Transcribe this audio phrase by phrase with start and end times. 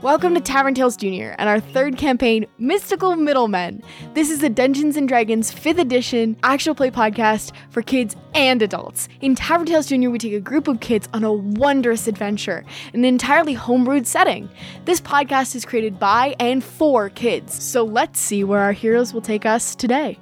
[0.00, 1.34] Welcome to Tavern Tales Jr.
[1.38, 3.82] and our third campaign, Mystical Middlemen.
[4.14, 9.08] This is the Dungeons and Dragons 5th edition actual play podcast for kids and adults.
[9.22, 12.64] In Tavern Tales Jr., we take a group of kids on a wondrous adventure
[12.94, 14.48] in an entirely homebrewed setting.
[14.84, 19.20] This podcast is created by and for kids, so let's see where our heroes will
[19.20, 20.16] take us today.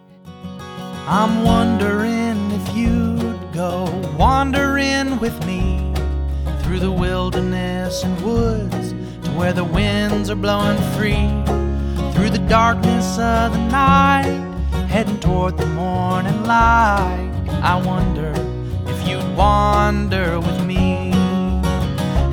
[1.07, 3.85] I'm wondering if you'd go
[4.19, 5.93] wandering with me
[6.63, 8.95] through the wilderness and woods
[9.37, 11.29] where the winds are blowing free.
[12.15, 14.33] Through the darkness of the night,
[14.89, 17.31] heading toward the morning light.
[17.63, 18.33] I wonder
[18.87, 21.13] if you'd wander with me.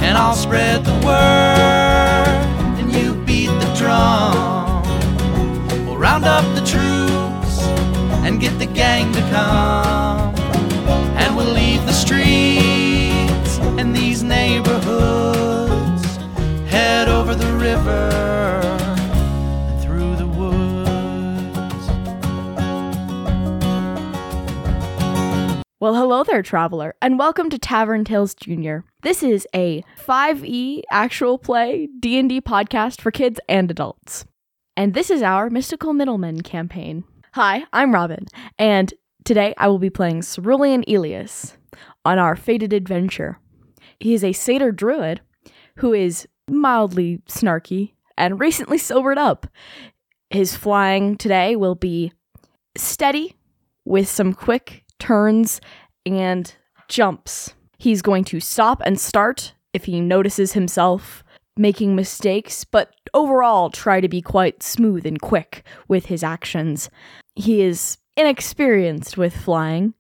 [0.05, 4.83] And I'll spread the word, and you beat the drum.
[5.85, 7.61] We'll round up the troops
[8.25, 10.12] and get the gang to come.
[17.85, 18.77] Well,
[25.95, 28.77] hello there, traveler, and welcome to Tavern Tales Jr.
[29.01, 34.23] This is a 5e actual play D&D podcast for kids and adults.
[34.77, 37.03] And this is our Mystical Middlemen campaign.
[37.33, 38.27] Hi, I'm Robin,
[38.57, 38.93] and
[39.25, 41.57] today I will be playing Cerulean Elias
[42.05, 43.39] on our fated adventure.
[43.99, 45.19] He is a satyr druid
[45.77, 49.47] who is mildly snarky and recently sobered up.
[50.29, 52.11] His flying today will be
[52.77, 53.35] steady
[53.85, 55.61] with some quick turns
[56.05, 56.53] and
[56.87, 57.53] jumps.
[57.77, 61.23] He's going to stop and start if he notices himself
[61.55, 66.89] making mistakes, but overall try to be quite smooth and quick with his actions.
[67.35, 69.93] He is inexperienced with flying,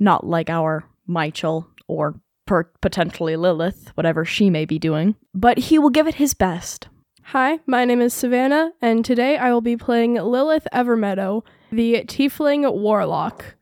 [0.00, 5.78] not like our Michael or per- potentially Lilith, whatever she may be doing, but he
[5.78, 6.88] will give it his best.
[7.28, 12.70] Hi, my name is Savannah, and today I will be playing Lilith Evermeadow, the Tiefling
[12.70, 13.56] Warlock,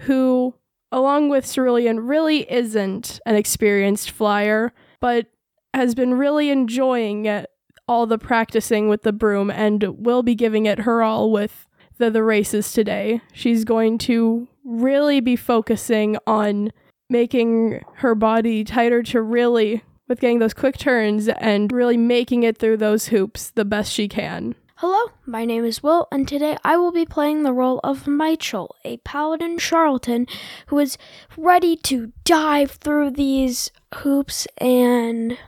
[0.00, 0.54] who,
[0.92, 5.28] along with Cerulean, really isn't an experienced flyer, but
[5.72, 7.44] has been really enjoying
[7.88, 11.66] all the practicing with the broom and will be giving it her all with
[11.98, 13.20] the, the races today.
[13.32, 16.72] She's going to really be focusing on
[17.08, 22.58] making her body tighter to really with getting those quick turns and really making it
[22.58, 24.54] through those hoops the best she can.
[24.76, 28.76] Hello, my name is Will, and today I will be playing the role of Michael,
[28.84, 30.26] a paladin charlatan
[30.66, 30.98] who is
[31.36, 35.38] ready to dive through these hoops and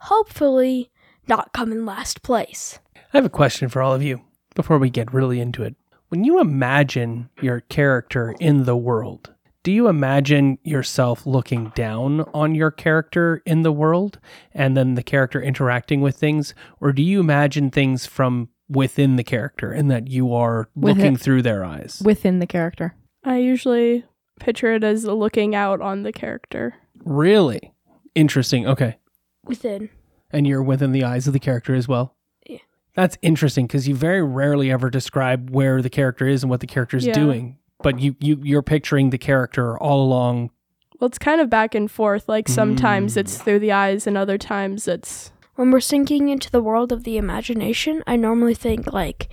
[0.00, 0.90] hopefully
[1.28, 2.78] not come in last place.
[2.96, 4.22] I have a question for all of you
[4.54, 5.74] before we get really into it.
[6.08, 12.54] When you imagine your character in the world, do you imagine yourself looking down on
[12.54, 14.18] your character in the world
[14.54, 16.54] and then the character interacting with things?
[16.80, 21.14] Or do you imagine things from within the character and that you are With looking
[21.14, 22.00] it- through their eyes?
[22.04, 22.94] Within the character.
[23.22, 24.04] I usually
[24.38, 26.74] picture it as looking out on the character.
[27.04, 27.74] Really?
[28.14, 28.66] Interesting.
[28.66, 28.96] Okay.
[29.44, 29.90] Within.
[30.30, 32.16] And you're within the eyes of the character as well?
[32.46, 32.58] Yeah.
[32.94, 36.66] That's interesting because you very rarely ever describe where the character is and what the
[36.66, 37.12] character is Yeah.
[37.12, 37.58] doing.
[37.82, 40.50] But you, you you're picturing the character all along
[40.98, 42.28] Well, it's kind of back and forth.
[42.28, 43.16] Like sometimes Mm.
[43.18, 45.32] it's through the eyes, and other times it's.
[45.56, 49.28] When we're sinking into the world of the imagination, I normally think like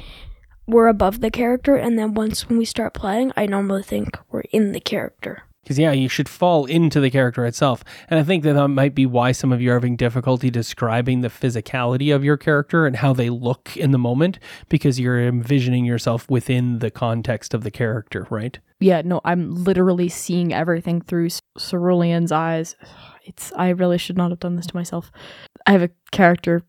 [0.65, 4.41] we're above the character, and then once when we start playing, I normally think we're
[4.51, 5.43] in the character.
[5.67, 8.95] Because yeah, you should fall into the character itself, and I think that that might
[8.95, 12.95] be why some of you are having difficulty describing the physicality of your character and
[12.95, 14.39] how they look in the moment,
[14.69, 18.59] because you're envisioning yourself within the context of the character, right?
[18.79, 22.77] Yeah, no, I'm literally seeing everything through Cerulean's eyes.
[23.25, 25.11] It's I really should not have done this to myself.
[25.65, 26.63] I have a character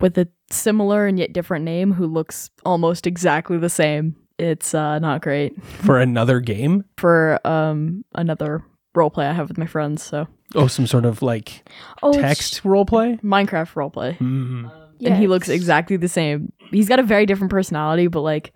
[0.00, 4.16] with a similar and yet different name who looks almost exactly the same.
[4.40, 8.64] It's uh, not great For another game, for um another
[8.96, 10.02] roleplay I have with my friends.
[10.02, 11.68] So oh, some sort of like
[12.02, 13.20] Oh, it's- text roleplay.
[13.22, 14.70] Minecraft roleplay, Mm.
[14.98, 16.52] yeah, and he looks exactly the same.
[16.70, 18.52] He's got a very different personality, but like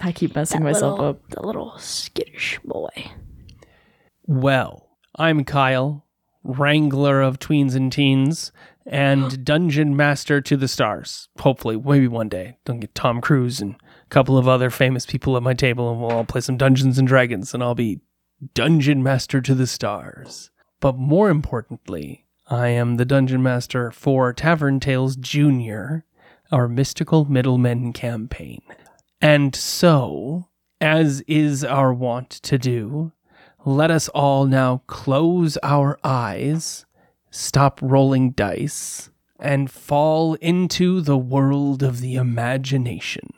[0.00, 1.28] I keep messing that myself little, up.
[1.30, 3.10] The little skittish boy.
[4.26, 6.04] Well, I'm Kyle,
[6.44, 8.52] wrangler of tweens and teens,
[8.86, 11.28] and dungeon master to the stars.
[11.40, 12.58] Hopefully, maybe one day.
[12.64, 16.00] Don't get Tom Cruise and a couple of other famous people at my table, and
[16.00, 18.00] we'll all play some Dungeons and Dragons, and I'll be
[18.54, 20.50] dungeon master to the stars.
[20.80, 26.04] But more importantly, I am the dungeon master for Tavern Tales Junior,
[26.50, 28.62] our mystical middlemen campaign.
[29.20, 30.48] And so,
[30.80, 33.12] as is our wont to do,
[33.64, 36.86] let us all now close our eyes,
[37.30, 43.28] stop rolling dice, and fall into the world of the imagination.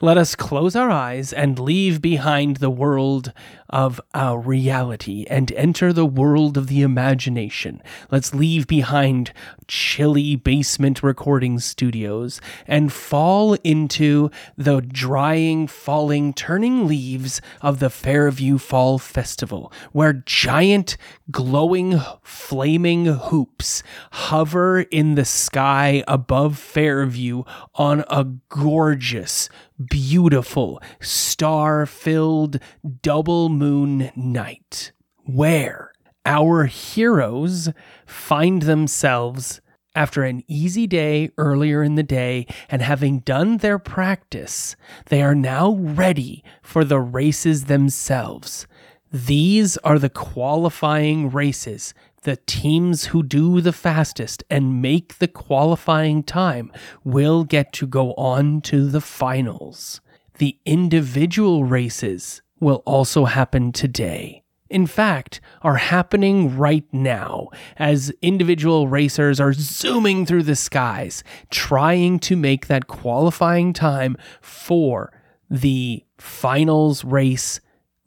[0.00, 3.32] Let us close our eyes and leave behind the world
[3.70, 7.82] of our reality and enter the world of the imagination.
[8.10, 9.32] Let's leave behind
[9.66, 18.58] chilly basement recording studios and fall into the drying, falling, turning leaves of the Fairview
[18.58, 20.96] Fall Festival, where giant,
[21.30, 27.42] glowing, flaming hoops hover in the sky above Fairview
[27.74, 29.48] on a gorgeous,
[29.84, 32.58] beautiful, star filled
[33.02, 34.92] double moon night,
[35.24, 35.92] where
[36.24, 37.70] our heroes
[38.06, 39.60] find themselves
[39.94, 44.76] after an easy day earlier in the day and having done their practice,
[45.06, 48.66] they are now ready for the races themselves.
[49.10, 51.94] These are the qualifying races.
[52.22, 56.70] The teams who do the fastest and make the qualifying time
[57.04, 60.00] will get to go on to the finals.
[60.38, 64.42] The individual races will also happen today.
[64.68, 72.18] In fact, are happening right now as individual racers are zooming through the skies, trying
[72.20, 75.12] to make that qualifying time for
[75.48, 77.60] the finals race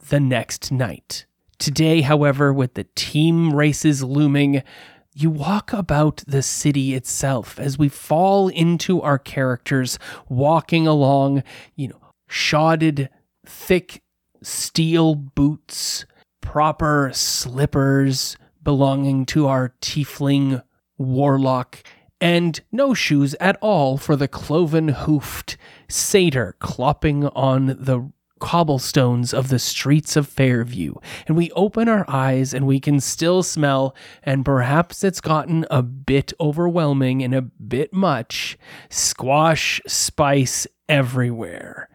[0.09, 1.25] the next night.
[1.59, 4.61] Today, however, with the team races looming,
[5.13, 9.97] you walk about the city itself as we fall into our characters
[10.27, 11.43] walking along,
[11.75, 13.09] you know, shodded,
[13.45, 14.01] thick
[14.41, 16.05] steel boots,
[16.41, 20.63] proper slippers belonging to our tiefling
[20.97, 21.83] warlock,
[22.21, 25.57] and no shoes at all for the cloven hoofed
[25.87, 30.95] satyr clopping on the cobblestones of the streets of Fairview.
[31.27, 35.83] And we open our eyes and we can still smell, and perhaps it's gotten a
[35.83, 38.57] bit overwhelming and a bit much
[38.89, 41.89] squash spice everywhere.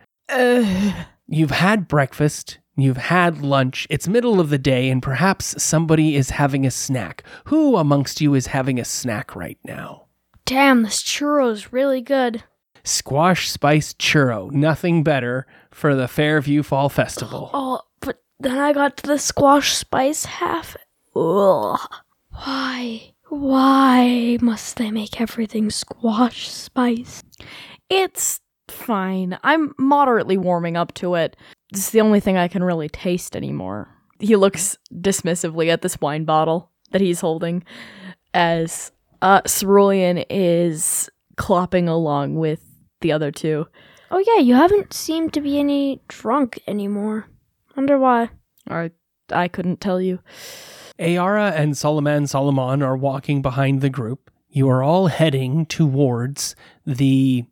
[1.26, 6.30] You've had breakfast, you've had lunch, it's middle of the day, and perhaps somebody is
[6.30, 7.22] having a snack.
[7.46, 10.06] Who amongst you is having a snack right now?
[10.44, 12.44] Damn, this churro's really good.
[12.82, 17.50] Squash spice churro, nothing better for the Fairview Fall Festival.
[17.54, 20.76] Oh, but then I got to the squash spice half.
[21.16, 21.80] Ugh.
[22.30, 23.14] Why?
[23.28, 27.22] Why must they make everything squash spice?
[27.88, 29.38] It's fine.
[29.42, 31.36] I'm moderately warming up to it.
[31.72, 33.88] It's the only thing I can really taste anymore.
[34.20, 37.64] He looks dismissively at this wine bottle that he's holding
[38.32, 42.64] as uh, Cerulean is clopping along with
[43.00, 43.66] the other two.
[44.10, 47.26] Oh yeah, you haven't seemed to be any drunk anymore.
[47.76, 48.30] Wonder why.
[48.70, 48.90] Or
[49.30, 50.20] I couldn't tell you.
[50.98, 54.30] Ayara and Solomon Solomon are walking behind the group.
[54.48, 56.54] You are all heading towards
[56.86, 57.44] the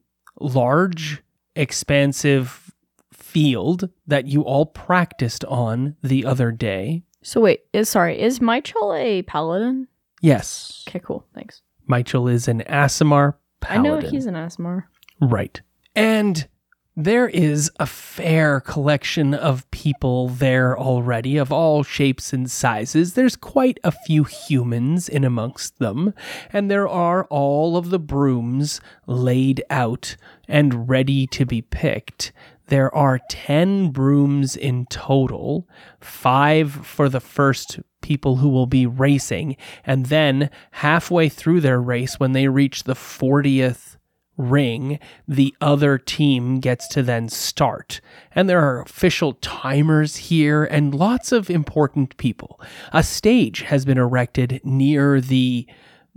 [0.43, 1.23] large,
[1.57, 2.73] expansive
[3.13, 7.03] field that you all practiced on the other day.
[7.23, 9.89] So wait, is sorry, is Michael a paladin?
[10.21, 11.25] Yes, Okay, cool.
[11.35, 11.63] Thanks.
[11.87, 13.93] Michael is an Aasimar paladin.
[13.93, 14.85] I know he's an Aasimar.
[15.21, 15.61] Right.
[15.97, 16.47] And
[16.95, 23.15] there is a fair collection of people there already, of all shapes and sizes.
[23.15, 26.13] There's quite a few humans in amongst them,
[26.53, 30.17] and there are all of the brooms laid out
[30.47, 32.33] and ready to be picked.
[32.67, 35.67] There are 10 brooms in total,
[36.01, 39.57] five for the first people who will be racing,
[39.87, 43.92] and then halfway through their race, when they reach the 40th
[44.37, 44.99] ring,
[45.29, 48.01] the other team gets to then start.
[48.35, 52.61] And there are official timers here and lots of important people.
[52.93, 55.67] A stage has been erected near the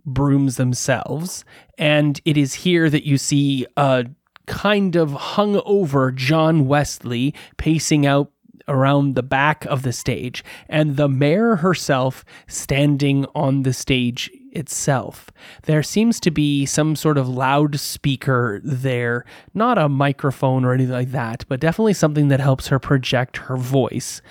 [0.05, 1.43] brooms themselves,
[1.77, 4.05] and it is here that you see a
[4.45, 8.31] kind of hung over John Wesley pacing out
[8.67, 15.29] around the back of the stage, and the mayor herself standing on the stage itself.
[15.63, 21.11] There seems to be some sort of loudspeaker there, not a microphone or anything like
[21.11, 24.21] that, but definitely something that helps her project her voice.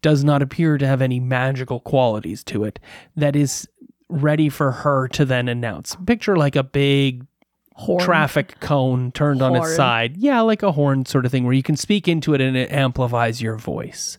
[0.00, 2.80] Does not appear to have any magical qualities to it.
[3.14, 3.68] That is
[4.08, 5.96] ready for her to then announce.
[6.06, 7.26] Picture like a big
[7.74, 8.04] Horn.
[8.04, 10.16] traffic cone turned on its side.
[10.16, 12.70] Yeah, like a horn sort of thing where you can speak into it and it
[12.70, 14.18] amplifies your voice.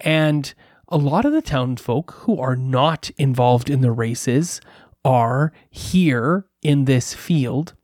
[0.00, 0.52] And
[0.88, 4.60] a lot of the townsfolk who are not involved in the races
[5.04, 7.74] are here in this field,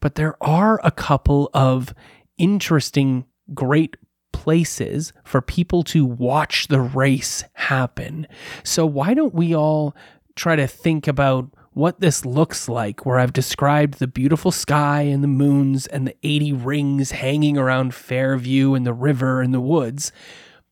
[0.00, 1.94] but there are a couple of
[2.36, 3.96] interesting, great
[4.32, 8.26] places for people to watch the race happen.
[8.62, 9.96] So, why don't we all
[10.36, 15.22] try to think about what this looks like, where I've described the beautiful sky and
[15.22, 20.10] the moons and the 80 rings hanging around Fairview and the river and the woods.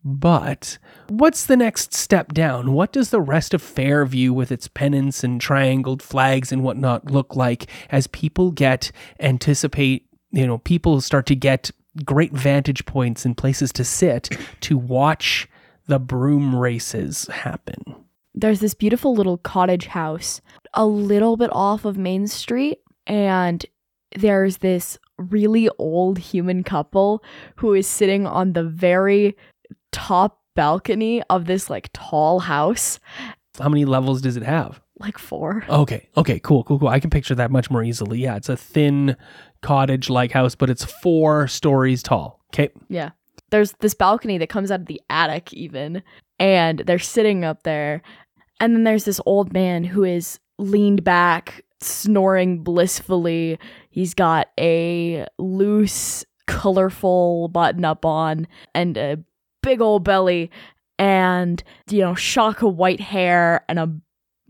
[0.08, 2.72] But what's the next step down?
[2.72, 7.34] What does the rest of Fairview with its pennants and triangled flags and whatnot look
[7.34, 11.72] like as people get anticipate, you know, people start to get
[12.04, 15.48] great vantage points and places to sit to watch
[15.88, 17.82] the broom races happen?
[18.32, 20.40] There's this beautiful little cottage house
[20.74, 23.66] a little bit off of Main Street, and
[24.14, 27.24] there's this really old human couple
[27.56, 29.36] who is sitting on the very
[29.96, 32.98] top balcony of this like tall house,
[33.58, 34.80] How many levels does it have?
[34.98, 35.62] like four.
[35.68, 36.08] Okay.
[36.16, 36.38] Okay.
[36.40, 36.64] Cool.
[36.64, 36.78] Cool.
[36.78, 36.88] Cool.
[36.88, 38.18] I can picture that much more easily.
[38.18, 38.36] Yeah.
[38.36, 39.14] It's a thin
[39.62, 42.40] cottage like house, but it's four stories tall.
[42.54, 42.70] Okay.
[42.88, 43.10] Yeah.
[43.50, 46.02] There's this balcony that comes out of the attic, even,
[46.38, 48.00] and they're sitting up there.
[48.58, 53.58] And then there's this old man who is leaned back, snoring blissfully.
[53.90, 59.18] He's got a loose, colorful button up on and a
[59.66, 60.48] big old belly
[60.96, 63.92] and, you know, shock of white hair and a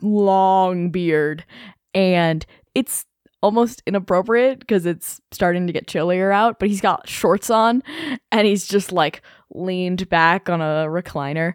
[0.03, 1.43] long beard.
[1.95, 2.45] And
[2.75, 3.07] it's
[3.43, 7.83] almost inappropriate because it's starting to get chillier out, but he's got shorts on
[8.31, 9.23] and he's just like
[9.55, 11.55] leaned back on a recliner.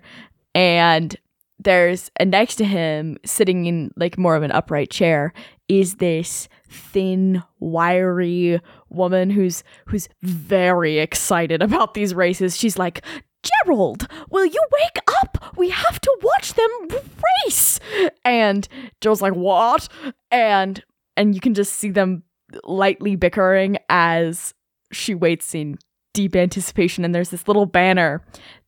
[0.55, 1.15] And
[1.59, 5.33] there's, and next to him, sitting in like more of an upright chair,
[5.67, 12.57] is this thin, wiry woman who's who's very excited about these races.
[12.57, 13.03] She's like,
[13.43, 15.53] Gerald, will you wake up?
[15.57, 16.99] We have to watch them
[17.45, 17.79] race.
[18.23, 18.67] And
[19.01, 19.87] Joe's like, what?
[20.29, 20.83] And
[21.17, 22.23] and you can just see them
[22.63, 24.53] lightly bickering as
[24.91, 25.77] she waits in
[26.13, 27.03] deep anticipation.
[27.05, 28.21] And there's this little banner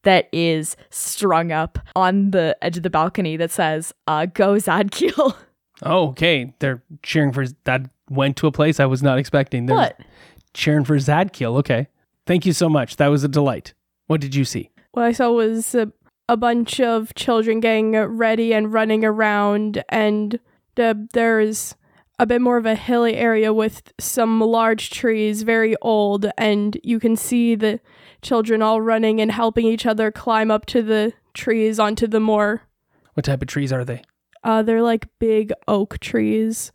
[0.04, 5.36] that is strung up on the edge of the balcony that says, uh, go Zadkiel.
[5.86, 6.54] Oh, okay.
[6.60, 7.82] They're cheering for that.
[8.10, 9.66] Went to a place I was not expecting.
[9.66, 10.00] They're what?
[10.54, 11.58] Cheering for Zadkiel.
[11.58, 11.88] Okay.
[12.26, 12.96] Thank you so much.
[12.98, 13.74] That was a delight.
[14.08, 14.70] What did you see?
[14.92, 15.92] What I saw was a,
[16.30, 20.40] a bunch of children getting ready and running around, and
[20.76, 21.76] the, there's
[22.20, 27.00] a bit more of a hilly area with some large trees, very old, and you
[27.00, 27.80] can see the
[28.22, 32.64] children all running and helping each other climb up to the trees onto the more.
[33.14, 34.04] What type of trees are they?
[34.44, 36.72] Uh, they're like big oak trees,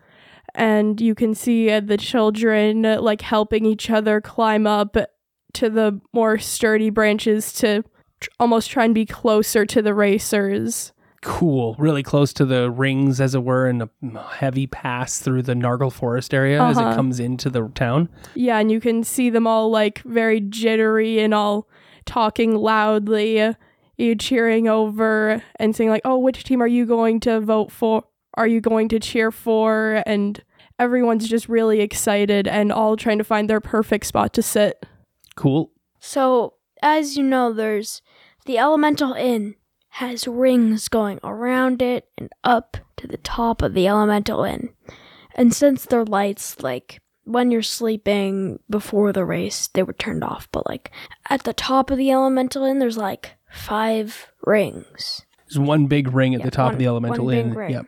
[0.55, 4.97] and you can see uh, the children uh, like helping each other climb up
[5.55, 7.83] to the more sturdy branches to
[8.21, 10.93] tr- almost try and be closer to the racers.
[11.21, 11.75] Cool.
[11.79, 13.91] Really close to the rings, as it were, and a
[14.37, 16.95] heavy pass through the Nargle Forest area as it Uh-huh.
[16.95, 18.09] comes into the town.
[18.35, 21.67] Yeah, and you can see them all like very jittery and all
[22.07, 23.55] talking loudly, uh,
[23.97, 28.05] you cheering over and saying like, "Oh, which team are you going to vote for?
[28.35, 30.41] Are you going to cheer for?" And
[30.79, 34.87] everyone's just really excited and all trying to find their perfect spot to sit.
[35.39, 35.71] Cool.
[36.01, 38.03] So, as you know, there's
[38.45, 39.55] the Elemental Inn
[39.91, 44.71] has rings going around it and up to the top of the Elemental Inn.
[45.37, 50.49] And since their lights, like when you're sleeping before the race, they were turned off,
[50.51, 50.91] but like
[51.31, 55.25] at the top of the Elemental Inn, there's like five rings.
[55.49, 57.55] There's one big ring at Yeah, the top of the elemental one big inn.
[57.55, 57.71] ring.
[57.71, 57.87] Yep.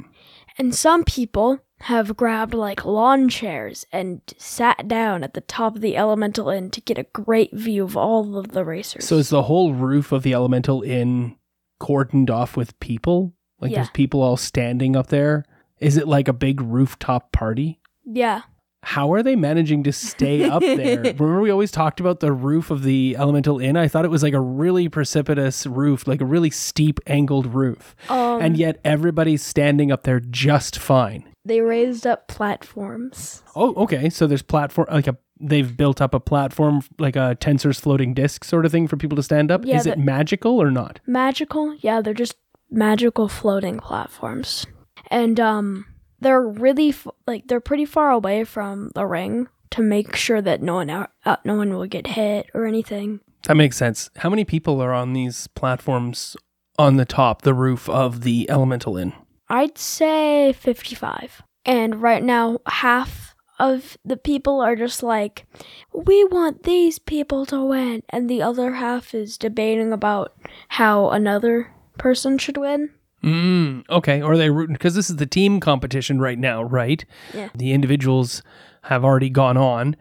[0.59, 5.81] And some people have grabbed like lawn chairs and sat down at the top of
[5.81, 9.07] the Elemental Inn to get a great view of all of the racers.
[9.07, 11.37] So is the whole roof of the elemental inn
[11.81, 13.33] cordoned off with people?
[13.61, 13.79] Like Yeah.
[13.79, 15.45] there's people all standing up there?
[15.79, 17.81] Is it like a big rooftop party?
[18.05, 18.43] yeah.
[18.83, 20.97] How are they managing to stay up there?
[21.03, 23.77] Remember, we always talked about the roof of the Elemental Inn?
[23.77, 27.95] I thought it was like a really precipitous roof, like a really steep, angled roof.
[28.09, 31.25] Um, and yet everybody's standing up there just fine.
[31.45, 33.43] They raised up platforms.
[33.57, 34.11] Oh, okay.
[34.11, 38.45] So there's platform, like a, they've built up a platform, like a Tenser's floating disc
[38.45, 39.65] sort of thing for people to stand up.
[39.65, 41.01] Yeah, Is it magical or not?
[41.07, 41.75] Magical?
[41.81, 42.37] Yeah, they're just
[42.71, 44.67] magical floating platforms.
[45.11, 45.87] And um
[46.21, 50.61] they're really f- like they're pretty far away from the ring to make sure that
[50.63, 53.21] no one out, uh, no one will get hit or anything.
[53.45, 54.11] That makes sense.
[54.17, 56.37] How many people are on these platforms
[56.79, 59.15] on the top, the roof of the Elemental Inn?
[59.51, 61.43] I'd say 55.
[61.67, 65.45] And right now, half of the people are just like,
[65.93, 68.03] we want these people to win.
[68.09, 70.33] And the other half is debating about
[70.69, 72.91] how another person should win.
[73.23, 74.23] Mm, okay.
[74.23, 74.75] Or are they rooting?
[74.75, 77.05] Because this is the team competition right now, right?
[77.35, 77.51] Yeah.
[77.55, 78.43] The individuals
[78.85, 79.97] have already gone on.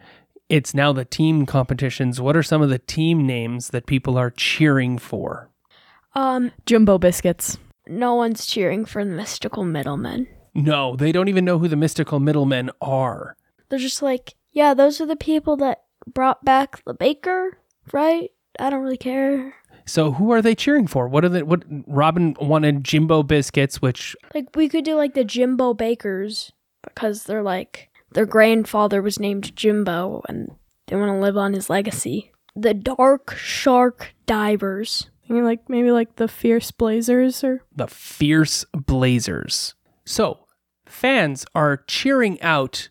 [0.47, 2.21] It's now the team competitions.
[2.21, 5.49] What are some of the team names that people are cheering for?
[6.15, 7.57] Um, Jumbo biscuits.
[7.89, 10.27] No one's cheering for the mystical middlemen.
[10.53, 13.35] No, they don't even know who the mystical middlemen are.
[13.69, 17.59] They're just like, yeah, those are the people that brought back the baker,
[17.91, 18.31] right?
[18.59, 19.55] I don't really care.
[19.85, 21.07] So who are they cheering for?
[21.07, 25.23] What are the what Robin wanted Jimbo biscuits, which Like we could do like the
[25.23, 26.51] Jimbo Bakers
[26.83, 30.51] because they're like their grandfather was named Jimbo and
[30.87, 32.31] they want to live on his legacy.
[32.55, 35.09] The Dark Shark Divers.
[35.29, 39.75] I mean, like maybe like the Fierce Blazers or the Fierce Blazers.
[40.05, 40.39] So,
[40.87, 42.89] fans are cheering out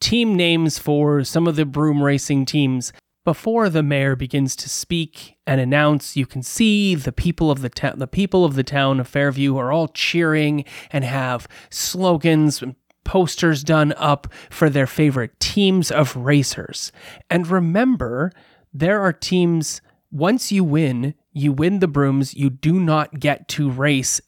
[0.00, 2.92] team names for some of the broom racing teams
[3.24, 7.68] before the mayor begins to speak and announce you can see the people of the
[7.68, 12.74] town the people of the town of Fairview are all cheering and have slogans and
[13.04, 16.92] posters done up for their favorite teams of racers.
[17.28, 18.30] And remember,
[18.72, 19.80] there are teams
[20.12, 24.20] once you win, you win the brooms, you do not get to race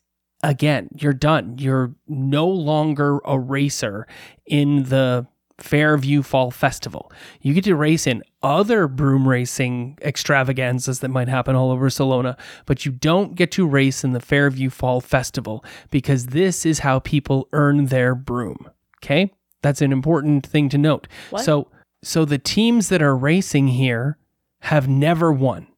[0.43, 0.89] again.
[0.95, 1.57] You're done.
[1.59, 4.07] You're no longer a racer
[4.47, 5.27] in the
[5.61, 7.13] Fairview Fall Festival.
[7.41, 12.37] You get to race in other broom racing extravaganzas that might happen all over Salona,
[12.67, 16.99] but you don't get to race in the Fairview Fall Festival because this is how
[16.99, 18.69] people earn their broom.
[18.99, 19.33] Okay?
[19.63, 21.07] That's an important thing to note.
[21.31, 21.45] What?
[21.45, 21.69] So
[22.03, 24.19] so the teams that are racing here
[24.63, 25.69] have never won.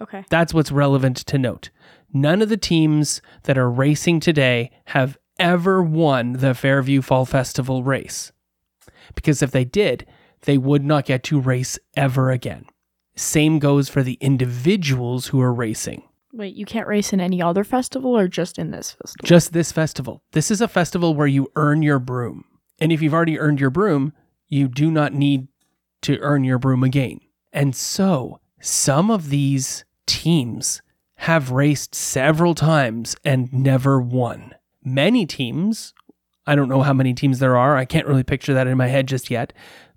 [0.00, 0.24] Okay.
[0.30, 1.70] That's what's relevant to note.
[2.12, 7.82] None of the teams that are racing today have ever won the Fairview Fall Festival
[7.82, 8.32] race.
[9.14, 10.06] Because if they did,
[10.42, 12.66] they would not get to race ever again.
[13.16, 16.02] Same goes for the individuals who are racing.
[16.32, 19.26] Wait, you can't race in any other festival or just in this festival?
[19.26, 20.22] Just this festival.
[20.32, 22.44] This is a festival where you earn your broom.
[22.78, 24.12] And if you've already earned your broom,
[24.48, 25.48] you do not need
[26.02, 27.20] to earn your broom again.
[27.52, 30.82] And so, some of these teams
[31.14, 34.54] have raced several times and never won.
[34.82, 35.94] Many teams,
[36.46, 38.88] I don't know how many teams there are, I can't really picture that in my
[38.88, 39.52] head just yet,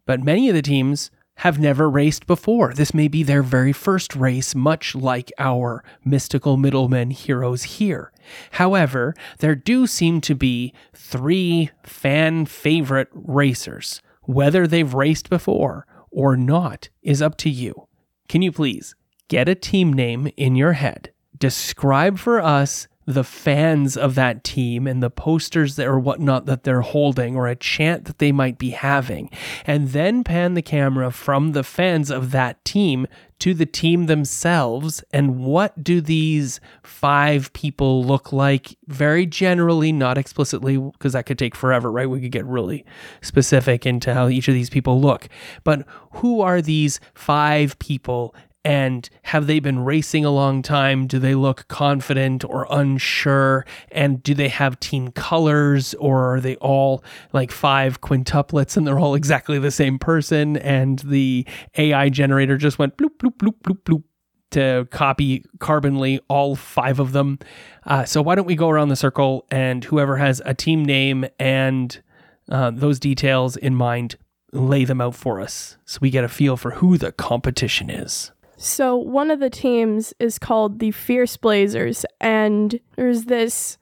[0.06, 2.74] but many of the teams have never raced before.
[2.76, 8.12] This may be their very first race, much like our mystical middlemen heroes here.
[8.52, 14.00] However, there do seem to be three fan favorite racers.
[14.24, 17.88] Whether they've raced before or not is up to you.
[18.28, 18.94] Can you please
[19.28, 21.12] get a team name in your head?
[21.38, 26.64] Describe for us the fans of that team and the posters that or whatnot that
[26.64, 29.30] they're holding or a chant that they might be having,
[29.66, 33.06] and then pan the camera from the fans of that team
[33.40, 35.04] to the team themselves.
[35.12, 38.78] And what do these five people look like?
[38.88, 42.10] Very generally, not explicitly, because that could take forever, right?
[42.10, 42.86] We could get really
[43.22, 45.28] specific into how each of these people look.
[45.66, 48.34] But who are these five people
[48.66, 51.08] and have they been racing a long time?
[51.08, 53.66] Do they look confident or unsure?
[53.92, 59.00] And do they have team colors or are they all like five quintuplets and they're
[59.00, 60.58] all exactly the same person?
[60.58, 61.46] And the
[61.78, 64.04] AI generator just went bloop, bloop, bloop, bloop, bloop
[64.52, 67.40] to copy carbonly all five of them.
[67.86, 71.26] Uh, so why don't we go around the circle and whoever has a team name
[71.40, 72.02] and
[72.50, 74.16] uh, those details in mind,
[74.52, 78.32] lay them out for us so we get a feel for who the competition is.
[78.64, 83.78] So one of the teams is called the Fierce Blazers, and there's this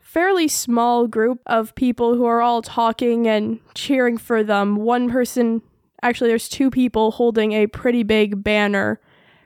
[0.00, 4.76] fairly small group of people who are all talking and cheering for them.
[4.76, 5.62] One person,
[6.02, 9.00] actually, there's two people holding a pretty big banner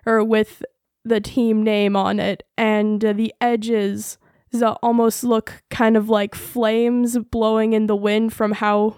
[0.04, 0.64] or with
[1.04, 4.18] the team name on it, and uh, the edges
[4.50, 8.96] that almost look kind of like flames blowing in the wind from how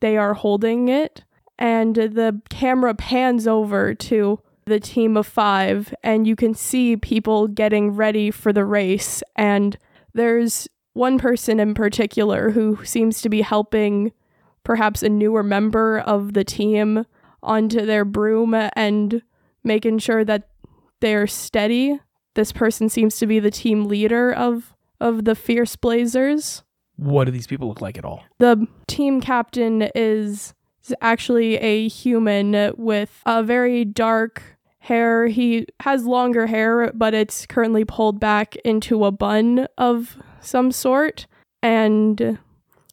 [0.00, 1.24] they are holding it.
[1.58, 7.48] And the camera pans over to the team of five, and you can see people
[7.48, 9.22] getting ready for the race.
[9.36, 9.76] And
[10.14, 14.12] there's one person in particular who seems to be helping
[14.64, 17.04] perhaps a newer member of the team
[17.42, 19.22] onto their broom and
[19.64, 20.48] making sure that
[21.00, 21.98] they're steady.
[22.34, 26.62] This person seems to be the team leader of of the Fierce Blazers.
[26.96, 28.22] What do these people look like at all?
[28.38, 30.54] The team captain is
[30.84, 34.42] is actually a human with a very dark
[34.80, 35.28] hair.
[35.28, 41.26] He has longer hair, but it's currently pulled back into a bun of some sort.
[41.62, 42.38] And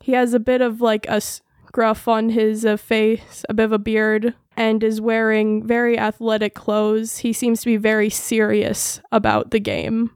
[0.01, 3.71] he has a bit of like a scruff on his uh, face, a bit of
[3.71, 7.19] a beard, and is wearing very athletic clothes.
[7.19, 10.11] He seems to be very serious about the game.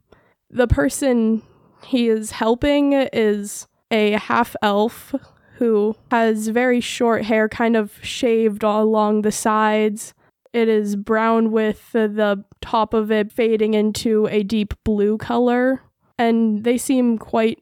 [0.49, 1.41] The person
[1.85, 5.13] he is helping is a half elf
[5.55, 10.13] who has very short hair, kind of shaved all along the sides.
[10.53, 15.81] It is brown with the, the top of it fading into a deep blue color.
[16.17, 17.59] And they seem quite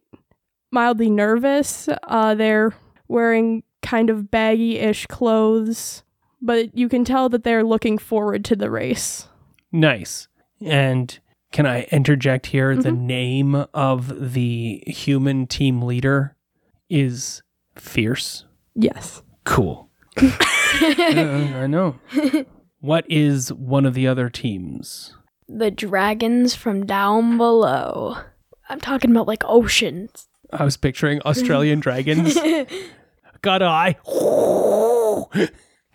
[0.72, 1.88] mildly nervous.
[2.04, 2.74] Uh, they're
[3.08, 6.04] wearing kind of baggy ish clothes,
[6.42, 9.28] but you can tell that they're looking forward to the race.
[9.72, 10.28] Nice.
[10.62, 11.18] And
[11.52, 12.76] can I interject here?
[12.76, 13.02] The Mhm.
[13.02, 16.36] name of the human team leader
[16.90, 17.42] is
[17.76, 18.46] Fierce.
[18.76, 19.22] Yes.
[19.46, 19.90] Cool.
[20.18, 20.32] Uh,
[20.82, 21.96] I know.
[22.80, 25.14] What is one of the other teams?
[25.52, 28.16] the dragons from down below.
[28.70, 30.28] I'm talking about like oceans.
[30.54, 32.36] I was picturing Australian dragons.
[33.42, 33.96] God, eye.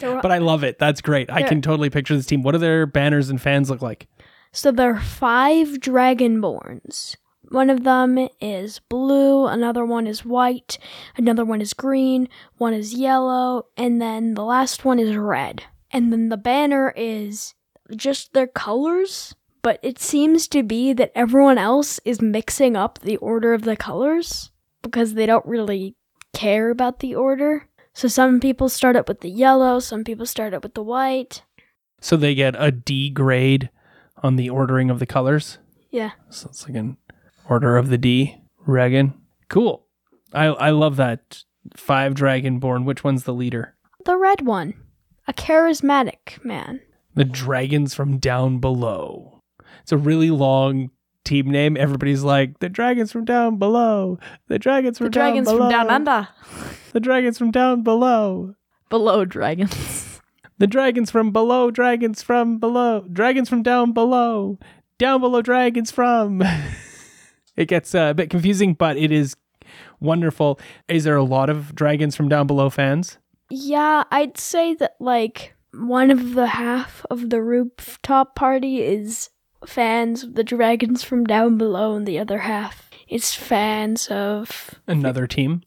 [0.00, 0.80] They're- But I love it.
[0.80, 1.30] That's great.
[1.30, 2.42] I can totally picture this team.
[2.42, 4.08] What do their banners and fans look like?
[4.50, 7.14] So there are five dragonborns.
[7.50, 10.78] One of them is blue, another one is white,
[11.16, 15.62] another one is green, one is yellow, and then the last one is red.
[15.94, 17.54] And then the banner is
[17.94, 23.16] just their colors, but it seems to be that everyone else is mixing up the
[23.18, 24.50] order of the colors
[24.83, 25.94] because they don't really
[26.33, 27.68] care about the order.
[27.92, 31.44] So some people start up with the yellow, some people start up with the white.
[32.00, 33.70] So they get a D grade
[34.20, 35.59] on the ordering of the colors.
[35.90, 36.11] Yeah.
[36.28, 36.96] So it's like an
[37.48, 38.37] order of the D.
[38.66, 39.14] Regan.
[39.48, 39.87] Cool.
[40.33, 41.44] I I love that.
[41.76, 42.85] Five dragonborn.
[42.85, 43.76] Which one's the leader?
[44.04, 44.74] The red one.
[45.26, 46.80] A charismatic man.
[47.14, 49.40] The dragons from down below.
[49.82, 50.90] It's a really long
[51.24, 51.76] team name.
[51.76, 54.18] Everybody's like the dragons from down below.
[54.48, 56.28] The dragons from The dragons down from down under.
[56.92, 58.54] The dragons from down below.
[58.90, 60.20] Below dragons.
[60.58, 64.58] The dragons from below, dragons from below, dragons from down below,
[64.98, 66.42] down below, dragons from.
[67.56, 69.34] it gets uh, a bit confusing, but it is
[69.98, 70.60] wonderful.
[70.87, 73.18] Is there a lot of dragons from down below fans?
[73.56, 79.30] Yeah, I'd say that like one of the half of the rooftop party is
[79.66, 84.74] fans of the dragons from down below, and the other half is fans of.
[84.86, 85.62] Another team.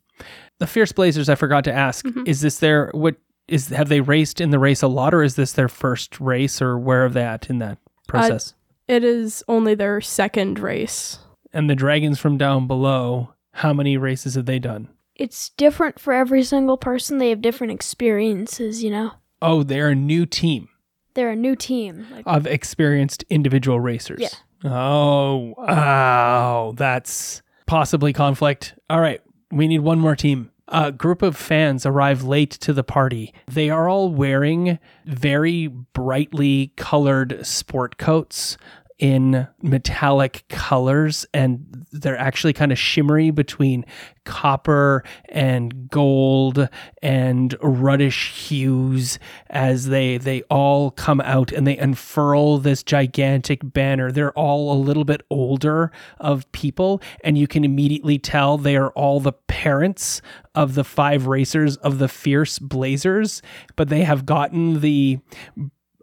[0.59, 2.27] The Fierce Blazers, I forgot to ask, Mhm.
[2.27, 3.15] is this their, what
[3.47, 6.61] is, have they raced in the race a lot, or is this their first race,
[6.61, 8.53] or where are they at in that process?
[8.87, 11.19] It is only their second race.
[11.53, 14.89] and the dragons from down below, how many races have they done?
[15.19, 17.17] It's different for every single person.
[17.17, 19.13] They have different experiences, you know.
[19.41, 20.69] Oh, they're a new team.
[21.13, 22.05] They're a new team.
[22.11, 24.19] Like, of experienced individual racers.
[24.21, 24.29] Yeah.
[24.63, 26.73] Oh, wow.
[26.75, 28.75] That's possibly conflict.
[28.89, 29.21] All right.
[29.51, 30.51] We need one more team.
[30.67, 33.33] A group of fans arrive late to the party.
[33.47, 38.57] They are all wearing very brightly colored sport coats
[38.99, 43.85] in metallic colors and they're actually kind of shimmery between
[44.25, 46.67] copper and gold
[47.01, 54.11] and reddish hues as they they all come out and they unfurl this gigantic banner.
[54.11, 58.89] They're all a little bit older of people and you can immediately tell they are
[58.91, 60.21] all the parents
[60.55, 63.43] of the five racers of the fierce blazers
[63.75, 65.19] but they have gotten the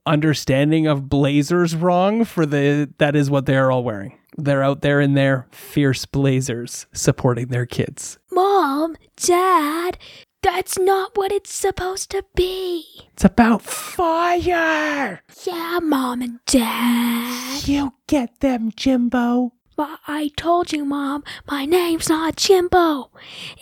[0.06, 5.00] understanding of blazers wrong for the that is what they're all wearing they're out there
[5.00, 9.96] in their fierce blazers supporting their kids Mom, Dad,
[10.42, 12.84] that's not what it's supposed to be.
[13.12, 17.66] it's about fire Yeah, Mom and Dad.
[17.66, 23.10] you get them jimbo But I told you, Mom, my name's not Jimbo.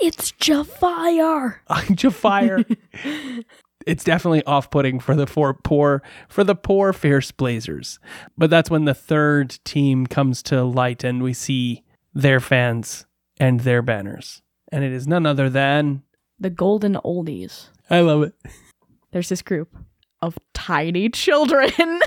[0.00, 1.57] It's Jafire.
[1.68, 2.64] I'm Jafire.
[3.87, 7.99] it's definitely off-putting for the four poor for the poor fierce blazers.
[8.37, 11.83] But that's when the third team comes to light and we see
[12.14, 13.07] their fans
[13.38, 14.42] and their banners.
[14.71, 16.03] And it is none other than
[16.38, 17.68] the golden oldies.
[17.90, 18.35] I love it.
[19.12, 19.77] There's this group
[20.23, 22.01] of tiny children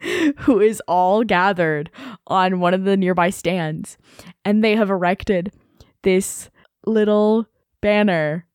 [0.38, 1.90] who is all gathered
[2.26, 3.96] on one of the nearby stands.
[4.44, 5.52] And they have erected
[6.02, 6.50] this
[6.86, 7.46] little
[7.80, 8.46] banner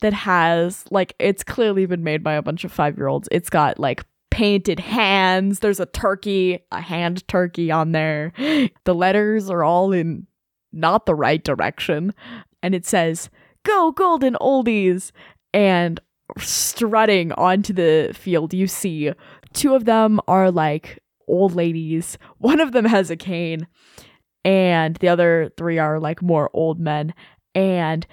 [0.00, 3.28] that has, like, it's clearly been made by a bunch of five year olds.
[3.30, 5.58] It's got, like, painted hands.
[5.58, 8.32] There's a turkey, a hand turkey on there.
[8.84, 10.26] The letters are all in
[10.72, 12.14] not the right direction.
[12.62, 13.30] And it says,
[13.64, 15.12] Go Golden Oldies!
[15.52, 16.00] And
[16.38, 19.12] strutting onto the field, you see
[19.52, 22.18] two of them are like old ladies.
[22.38, 23.66] One of them has a cane,
[24.44, 27.14] and the other three are like more old men.
[27.54, 28.06] And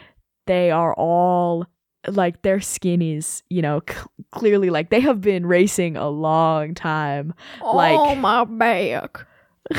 [0.48, 1.68] they are all
[2.08, 3.96] like their skin is, you know, c-
[4.32, 7.34] clearly like they have been racing a long time.
[7.62, 9.26] Like- oh, my back.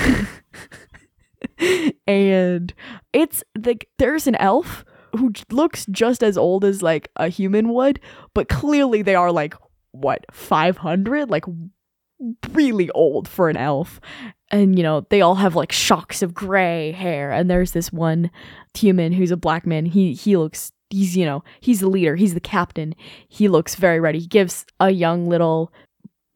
[2.07, 2.75] and
[3.13, 4.85] it's like there's an elf
[5.17, 8.01] who looks just as old as like a human would,
[8.35, 9.55] but clearly they are like
[9.93, 11.45] what 500 like
[12.53, 14.01] really old for an elf.
[14.51, 17.31] And, you know, they all have like shocks of gray hair.
[17.31, 18.31] And there's this one
[18.75, 19.87] human who's a black man.
[19.87, 22.95] He he looks he's, you know, he's the leader, he's the captain.
[23.29, 24.21] He looks very ready.
[24.21, 25.73] He gives a young little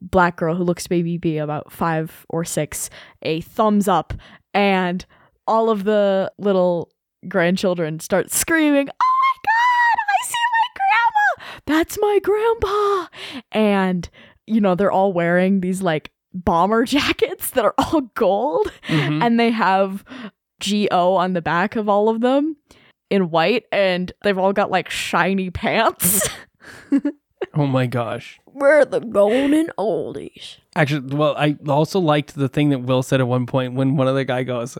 [0.01, 2.89] black girl who looks to maybe be about five or six
[3.21, 4.13] a thumbs up
[4.53, 5.05] and
[5.47, 6.89] all of the little
[7.27, 11.61] grandchildren start screaming, Oh my god, I see my grandma!
[11.65, 13.07] That's my grandpa!
[13.51, 14.09] And,
[14.45, 19.23] you know, they're all wearing these like bomber jackets that are all gold Mhm.
[19.23, 20.03] and they have
[20.59, 22.57] GO on the back of all of them
[23.13, 26.27] in white and they've all got like shiny pants.
[27.53, 28.39] oh my gosh.
[28.47, 30.57] We're the golden oldies.
[30.75, 34.07] Actually, well, I also liked the thing that Will said at one point when one
[34.07, 34.79] of the guy goes,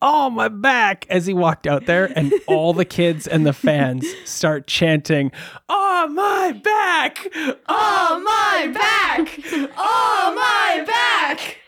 [0.00, 4.06] "Oh, my back!" as he walked out there, and all the kids and the fans
[4.24, 5.32] start chanting,
[5.68, 7.26] "Oh, my back!
[7.66, 9.40] Oh, my back!
[9.76, 11.58] Oh, my back!"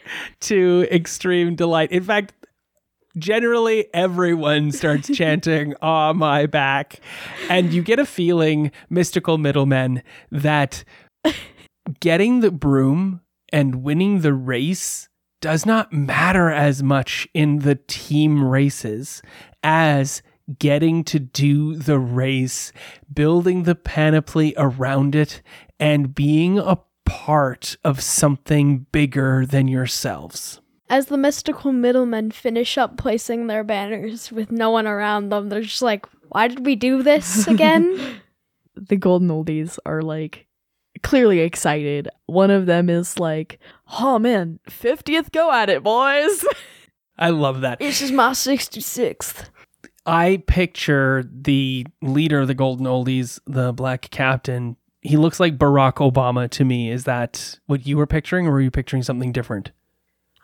[0.41, 1.91] to extreme delight.
[1.91, 2.33] In fact,
[3.19, 7.01] generally everyone starts chanting "Oh, my back,"
[7.49, 10.85] and you get a feeling, mystical middlemen, that
[12.01, 13.21] getting the broom
[13.53, 15.09] and winning the race
[15.41, 19.23] does not matter as much in the team races
[19.63, 20.23] as
[20.59, 22.73] getting to do the race,
[23.13, 25.43] building the panoply around it,
[25.79, 30.61] and being a part of something bigger than yourselves.
[30.89, 35.61] As the mystical middlemen finish up placing their banners with no one around them, they're
[35.63, 38.21] just like, why did we do this again?
[38.77, 40.47] the golden oldies are like
[41.03, 42.09] clearly excited.
[42.27, 43.59] One of them is like,
[44.01, 46.45] "Oh man, 50th go at it, boys."
[47.19, 47.79] I love that.
[47.79, 49.49] this is my 66th.
[50.05, 54.77] I picture the leader of the Golden Oldies, the black captain.
[55.01, 56.91] He looks like Barack Obama to me.
[56.91, 59.73] Is that what you were picturing, or were you picturing something different?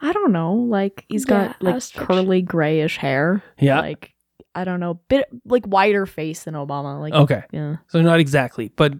[0.03, 3.43] I don't know, like he's got I like curly grayish hair.
[3.59, 3.81] Yeah.
[3.81, 4.13] Like
[4.55, 7.01] I don't know, bit like wider face than Obama.
[7.01, 7.43] Like Okay.
[7.53, 7.77] yeah.
[7.89, 8.93] So not exactly, but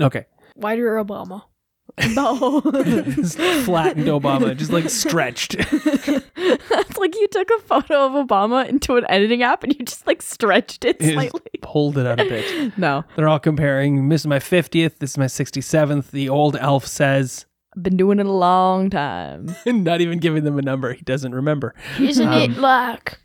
[0.00, 0.26] okay.
[0.56, 1.42] Wider Obama.
[2.14, 2.60] No.
[2.62, 5.56] Flattened Obama, just like stretched.
[5.58, 10.06] That's like you took a photo of Obama into an editing app and you just
[10.06, 11.40] like stretched it Just slightly.
[11.60, 12.72] pulled it out a bit.
[12.78, 13.04] No.
[13.16, 14.08] They're all comparing.
[14.08, 14.98] This is my 50th.
[14.98, 16.10] This is my 67th.
[16.12, 17.44] The old elf says,
[17.80, 19.54] Been doing it a long time.
[19.66, 20.92] not even giving them a number.
[20.92, 21.74] He doesn't remember.
[21.98, 23.18] Isn't Um, it like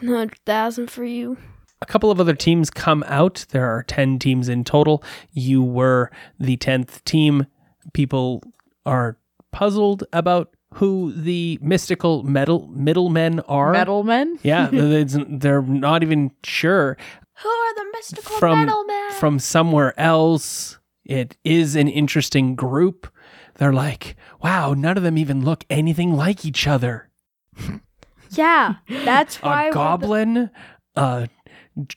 [0.00, 1.36] 500,000 for you?
[1.82, 3.44] a couple of other teams come out.
[3.50, 5.04] There are 10 teams in total.
[5.32, 7.46] You were the 10th team.
[7.92, 8.42] People
[8.86, 9.18] are
[9.52, 13.74] puzzled about who the mystical metal middlemen are.
[13.74, 14.38] Metalmen?
[14.42, 16.96] Yeah, they're not even sure.
[17.42, 19.10] Who are the mystical From middlemen?
[19.20, 20.78] from somewhere else.
[21.04, 23.06] It is an interesting group.
[23.56, 27.10] They're like, wow, none of them even look anything like each other.
[28.30, 30.50] yeah, that's why a we're the- goblin,
[30.96, 31.28] a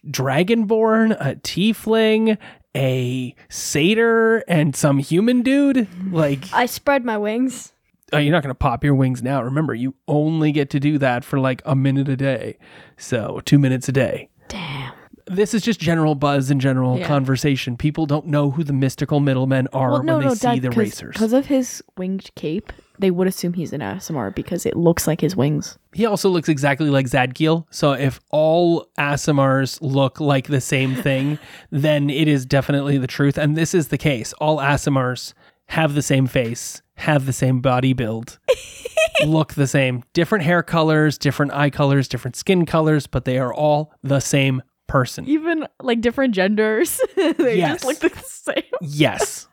[0.08, 2.38] dragonborn, a tiefling,
[2.76, 5.88] a satyr, and some human dude.
[6.12, 7.74] Like, I spread my wings.
[8.14, 9.42] oh, you're not going to pop your wings now.
[9.44, 12.58] Remember, you only get to do that for like a minute a day.
[12.98, 14.30] So, two minutes a day.
[14.48, 14.94] Damn.
[15.30, 17.08] This is just general buzz and general Yeah.
[17.08, 17.76] conversation.
[17.78, 21.14] People don't know who the mystical middlemen are when they see the racers.
[21.14, 25.22] Because of his winged cape, they would assume he's an Aasimar because it looks like
[25.22, 25.78] his wings.
[25.94, 27.66] He also looks exactly like Zadkiel.
[27.70, 31.40] So if all Aasimars look like the same thing,
[31.72, 33.38] then it is definitely the truth.
[33.38, 34.34] And this is the case.
[34.34, 35.34] All Aasimars
[35.68, 38.40] have the same face, have the same body build,
[39.26, 40.04] look the same.
[40.14, 44.62] Different hair colors, different eye colors, different skin colors, but they are all the same
[44.88, 45.28] person.
[45.28, 47.84] Even like different genders, they Yes.
[47.84, 48.64] just look the same.
[48.82, 49.48] Yes.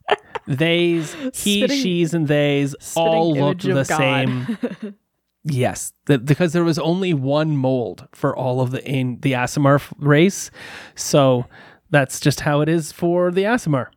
[0.49, 3.99] Theys, he, Spitting- she's, and theys all spitting look the God.
[3.99, 4.94] same.
[5.47, 9.83] Yes, the, because there was only one mold for all of the in the Aasimar
[9.99, 10.51] race,
[10.94, 11.44] so
[11.90, 13.88] that's just how it is for the Aasimar.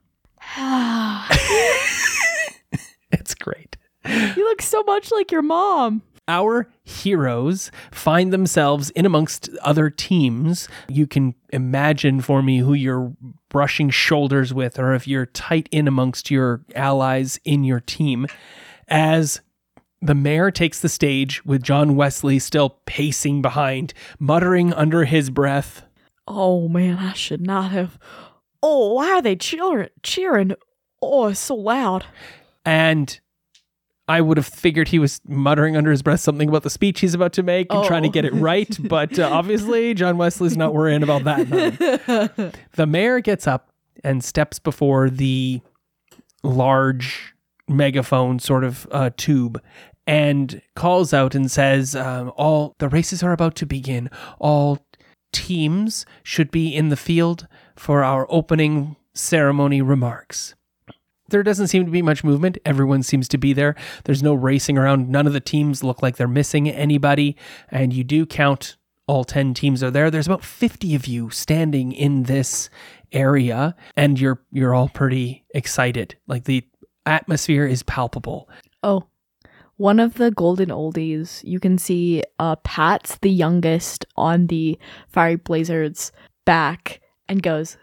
[3.12, 3.78] It's great.
[4.06, 6.02] you look so much like your mom.
[6.27, 10.67] Our heroes find themselves in amongst other teams.
[10.89, 13.13] You can imagine for me who you're
[13.49, 18.27] brushing shoulders with, or if you're tight in amongst your allies in your team,
[18.89, 19.39] as
[20.01, 25.83] the mayor takes the stage with John Wesley still pacing behind, muttering under his breath.
[26.27, 27.97] Oh man, I should not have.
[28.61, 29.89] Oh, why are they cheering?
[30.03, 30.53] Cheering?
[31.01, 32.05] Oh, so loud.
[32.65, 33.19] And
[34.07, 37.13] I would have figured he was muttering under his breath something about the speech he's
[37.13, 38.11] about to make and trying to Oh.
[38.11, 38.77] get it right.
[38.87, 41.49] But uh, obviously, John Wesley's not worrying about that.
[41.49, 42.51] none.
[42.75, 43.69] the mayor gets up
[44.03, 45.59] and steps before the
[46.43, 47.33] large
[47.67, 49.61] megaphone sort of uh, tube
[50.05, 54.09] and calls out and says, um, "All the races are about to begin.
[54.39, 54.79] All
[55.33, 60.55] teams should be in the field for our opening ceremony remarks."
[61.29, 62.57] There doesn't seem to be much movement.
[62.65, 63.75] Everyone seems to be there.
[64.05, 65.09] There's no racing around.
[65.09, 67.35] None of the teams look like they're missing anybody.
[67.69, 70.11] And you do count all 10 teams are there.
[70.11, 72.69] There's about 50 of you standing in this
[73.13, 76.17] area and you're you're all pretty excited.
[76.27, 76.65] Like the
[77.05, 78.49] atmosphere is palpable.
[78.83, 79.07] Oh,
[79.77, 85.35] one of the golden oldies, you can see uh, Pat's the youngest on the Fiery
[85.35, 86.11] Blazers
[86.45, 87.77] back and goes,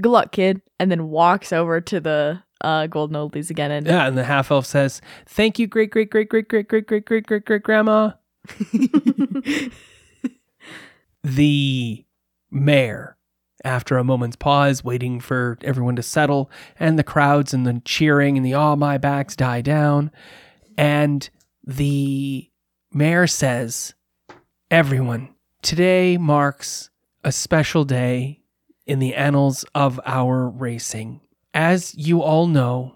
[0.00, 0.62] Good luck, kid.
[0.78, 3.70] And then walks over to the uh, golden oldies again.
[3.70, 6.86] And Yeah, and the half elf says, "Thank you, great great great great great great
[6.86, 8.12] great great great great grandma."
[11.22, 12.04] the
[12.50, 13.16] mayor,
[13.64, 18.36] after a moment's pause, waiting for everyone to settle, and the crowds and the cheering
[18.36, 20.10] and the "all my backs" die down,
[20.78, 21.28] and
[21.64, 22.50] the
[22.92, 23.94] mayor says,
[24.70, 26.90] "Everyone, today marks
[27.24, 28.40] a special day
[28.86, 31.20] in the annals of our racing.
[31.54, 32.94] As you all know,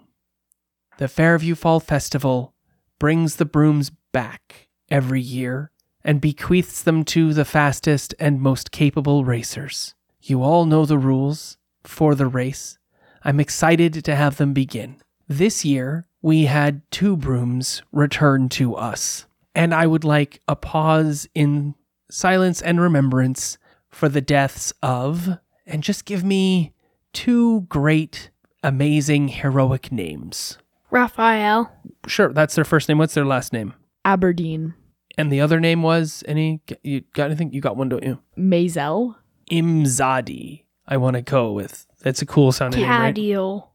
[0.97, 2.55] the Fairview Fall Festival
[2.99, 5.71] brings the brooms back every year
[6.03, 9.93] and bequeaths them to the fastest and most capable racers.
[10.21, 12.79] You all know the rules for the race.
[13.23, 14.97] I'm excited to have them begin.
[15.27, 21.27] This year, we had two brooms return to us, and I would like a pause
[21.35, 21.75] in
[22.09, 23.57] silence and remembrance
[23.89, 26.73] for the deaths of, and just give me
[27.13, 28.31] two great,
[28.67, 30.57] amazing, heroic names.
[30.91, 31.71] Raphael.
[32.05, 32.97] Sure, that's their first name.
[32.97, 33.73] What's their last name?
[34.05, 34.73] Aberdeen,
[35.17, 36.61] And the other name was any?
[36.83, 37.51] You got anything?
[37.53, 38.19] You got one, don't you?
[38.35, 39.17] Mazel,
[39.51, 40.63] Imzadi.
[40.87, 41.85] I want to go with.
[42.01, 43.15] That's a cool sounding name, right?
[43.15, 43.67] Cadiel.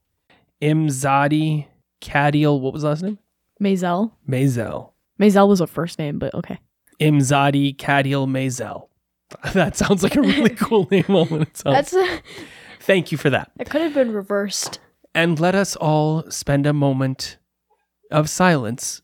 [0.62, 1.66] Imzadi
[2.00, 2.60] Cadiel.
[2.60, 3.18] What was the last name?
[3.60, 4.16] Mazel.
[4.26, 4.94] Mazel.
[5.18, 6.58] Mazel was a first name, but okay.
[7.00, 8.88] Imzadi Cadiel Mazel.
[9.54, 11.74] That sounds like a really cool name all in itself.
[11.74, 12.20] That's a,
[12.82, 13.52] Thank you for that.
[13.60, 14.80] it could have been reversed.
[15.14, 17.38] And let us all spend a moment
[18.10, 19.02] of silence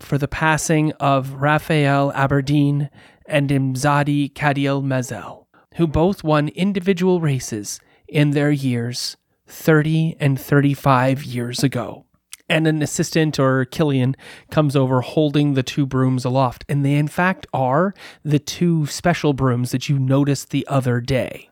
[0.00, 2.90] for the passing of Raphael Aberdeen
[3.26, 9.16] and Imzadi Cadiel Mazel, who both won individual races in their years
[9.46, 12.06] 30 and 35 years ago.
[12.48, 14.16] And an assistant or Killian
[14.50, 16.64] comes over holding the two brooms aloft.
[16.68, 21.48] And they, in fact, are the two special brooms that you noticed the other day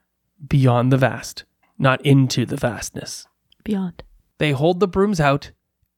[0.48, 1.44] beyond the vast,
[1.78, 3.26] not into the vastness.
[3.64, 4.02] Beyond.
[4.38, 5.52] They hold the brooms out,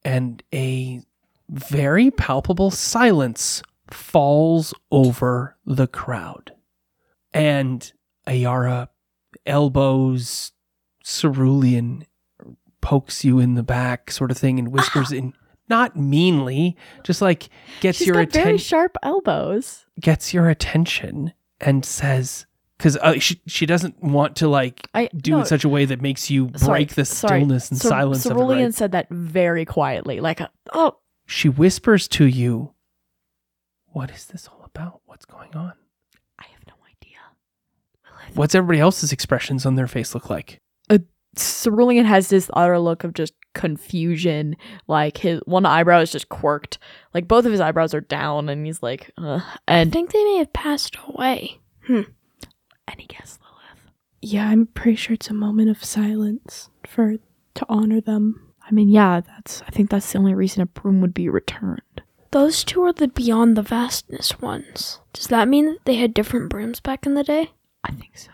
[0.05, 1.03] and a
[1.49, 6.53] very palpable silence falls over the crowd.
[7.33, 7.93] And
[8.27, 8.89] Ayara
[9.47, 10.53] elbows
[11.05, 12.07] Cerulean,
[12.81, 15.35] pokes you in the back, sort of thing, and whispers in
[15.69, 17.49] not meanly, just like
[17.81, 19.87] gets She's your got very attention sharp elbows.
[20.01, 22.47] gets your attention and says
[22.81, 25.69] because uh, she she doesn't want to like I do it no, in such a
[25.69, 27.41] way that makes you sorry, break the sorry.
[27.41, 28.35] stillness and Cer- silence of it.
[28.37, 28.75] Cerulean right?
[28.75, 30.41] said that very quietly, like,
[30.73, 32.73] "Oh, She whispers to you,
[33.93, 35.03] "What is this all about?
[35.05, 35.75] What's going on?
[36.39, 37.19] I have no idea."
[38.19, 38.37] Lilith.
[38.37, 40.61] What's everybody else's expressions on their face look like?"
[41.37, 44.57] Cerulean has this utter look of just confusion.
[44.89, 46.79] Like his one eyebrow is just quirked.
[47.15, 49.43] Like both of his eyebrows are down, and he's like, Ugh.
[49.69, 51.61] I think they may have passed away.
[52.91, 53.93] Any guess, Lilith?
[54.21, 57.17] Yeah, I'm pretty sure it's a moment of silence for
[57.55, 58.53] to honor them.
[58.67, 59.63] I mean, yeah, that's.
[59.67, 62.03] I think that's the only reason a broom would be returned.
[62.31, 65.01] Those two are the beyond the vastness ones.
[65.13, 67.51] Does that mean that they had different brooms back in the day?
[67.83, 68.31] I think so.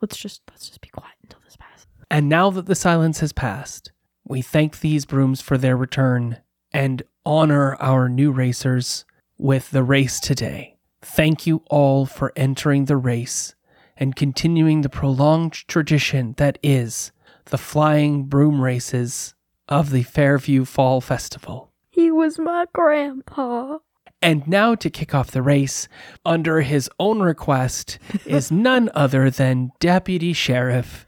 [0.00, 1.86] Let's just let's just be quiet until this passes.
[2.10, 3.90] And now that the silence has passed,
[4.24, 6.38] we thank these brooms for their return
[6.72, 9.04] and honor our new racers
[9.36, 10.76] with the race today.
[11.02, 13.54] Thank you all for entering the race
[13.98, 17.12] and continuing the prolonged tradition that is
[17.46, 19.34] the flying broom races
[19.68, 21.72] of the Fairview Fall Festival.
[21.90, 23.78] He was my grandpa.
[24.22, 25.88] And now to kick off the race,
[26.24, 31.06] under his own request, is none other than Deputy Sheriff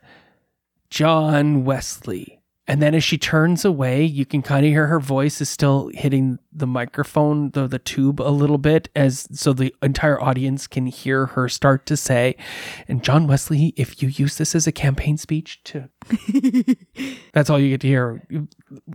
[0.90, 2.39] John Wesley.
[2.70, 5.90] And then as she turns away, you can kind of hear her voice is still
[5.92, 10.86] hitting the microphone, the, the tube a little bit, as so the entire audience can
[10.86, 12.36] hear her start to say,
[12.86, 15.88] and John Wesley, if you use this as a campaign speech to
[17.32, 18.42] that's all you get to hear uh,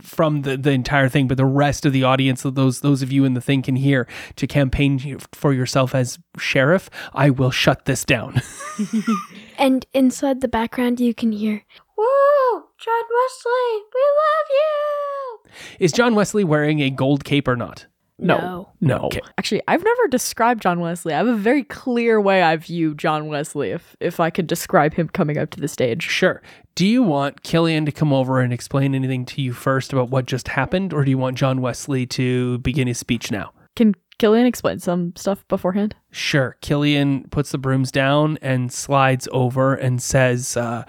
[0.00, 3.26] from the, the entire thing, but the rest of the audience, those those of you
[3.26, 6.88] in the thing can hear to campaign for yourself as sheriff.
[7.12, 8.40] I will shut this down.
[9.58, 11.64] And inside the background, you can hear,
[11.96, 12.25] Whoa,
[12.78, 15.50] John Wesley, we love you!
[15.80, 17.86] Is John Wesley wearing a gold cape or not?
[18.18, 18.70] No.
[18.80, 18.98] No.
[18.98, 19.20] Okay.
[19.38, 21.14] Actually, I've never described John Wesley.
[21.14, 24.94] I have a very clear way I view John Wesley if if I could describe
[24.94, 26.02] him coming up to the stage.
[26.02, 26.42] Sure.
[26.74, 30.26] Do you want Killian to come over and explain anything to you first about what
[30.26, 33.52] just happened, or do you want John Wesley to begin his speech now?
[33.74, 35.94] Can Killian explain some stuff beforehand?
[36.10, 36.56] Sure.
[36.62, 40.84] Killian puts the brooms down and slides over and says, uh,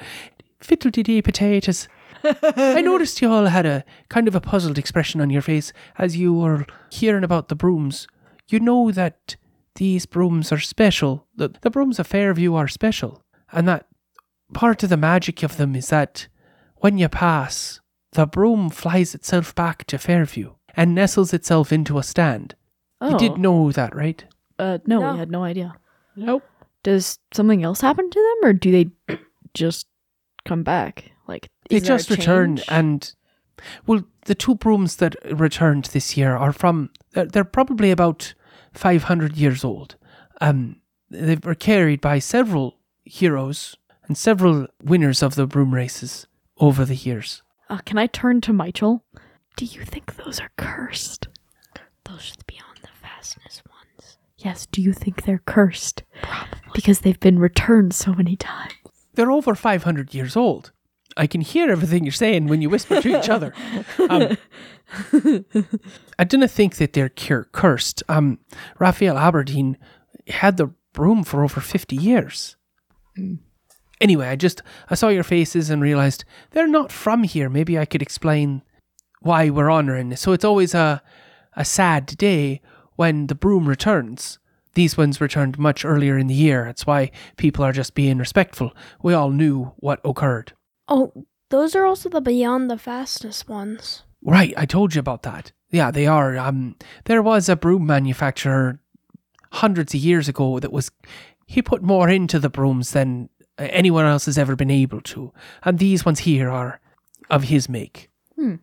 [0.59, 1.87] Fiddle-dee-dee potatoes.
[2.23, 6.17] I noticed you all had a kind of a puzzled expression on your face as
[6.17, 8.07] you were hearing about the brooms.
[8.49, 9.35] You know that
[9.75, 11.27] these brooms are special.
[11.35, 13.21] The, the brooms of Fairview are special.
[13.51, 13.87] And that
[14.53, 16.27] part of the magic of them is that
[16.77, 17.79] when you pass,
[18.13, 22.55] the broom flies itself back to Fairview and nestles itself into a stand.
[22.99, 24.23] Oh, You did know that, right?
[24.57, 25.13] Uh, no, No.
[25.13, 25.75] we had no idea.
[26.15, 26.43] Nope.
[26.83, 29.17] Does something else happen to them, or do they
[29.53, 29.85] just
[30.47, 31.11] come back?
[31.27, 33.13] Like They is there a just returned, and
[33.85, 36.89] well, the two brooms that returned this year are from.
[37.11, 38.33] They're, they're probably about
[38.73, 39.95] five hundred years old.
[40.41, 43.75] Um, they were carried by several heroes
[44.07, 46.27] and several winners of the broom races
[46.57, 47.41] over the years.
[47.69, 49.03] Uh, can I turn to Michael?
[49.55, 51.27] Do you think those are cursed?
[52.05, 54.17] Those should be on the fastness ones.
[54.37, 54.67] Yes.
[54.67, 56.03] Do you think they're cursed?
[56.21, 58.73] Probably because they've been returned so many times.
[59.17, 60.71] They're over five hundred years old.
[61.17, 63.53] I can hear everything you're saying when you whisper to each other.
[64.09, 64.37] Um,
[66.17, 68.03] I didn't think that they're cure cursed.
[68.07, 68.39] Um,
[68.79, 69.77] Raphael Aberdeen
[70.27, 72.55] had the broom for over fifty years.
[73.99, 77.49] Anyway, I just I saw your faces and realized they're not from here.
[77.49, 78.61] Maybe I could explain
[79.21, 80.21] why we're honoring this.
[80.21, 81.01] So it's always a
[81.57, 82.61] a sad day
[82.95, 84.37] when the broom returns.
[84.77, 86.65] These ones returned much earlier in the year.
[86.65, 88.73] That's why people are just being respectful.
[89.01, 90.53] We all knew what occurred.
[90.87, 94.03] Oh, those are also the beyond the fastness ones.
[94.21, 95.51] Right, I told you about that.
[95.71, 96.37] Yeah, they are.
[96.37, 96.75] Um,
[97.05, 98.79] there was a broom manufacturer
[99.51, 100.91] hundreds of years ago that was
[101.47, 105.33] he put more into the brooms than uh, anyone else has ever been able to,
[105.63, 106.79] and these ones here are
[107.31, 108.11] of his make.
[108.35, 108.57] Hmm.